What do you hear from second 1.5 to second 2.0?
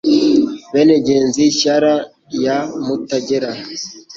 shyara